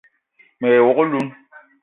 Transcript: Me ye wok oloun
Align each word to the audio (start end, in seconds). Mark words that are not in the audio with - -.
Me 0.59 0.67
ye 0.73 0.79
wok 0.85 0.97
oloun 1.03 1.29